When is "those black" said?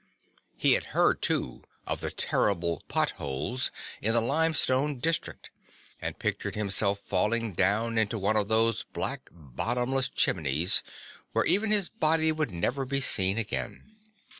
8.47-9.29